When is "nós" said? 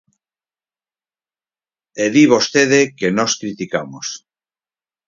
3.17-3.31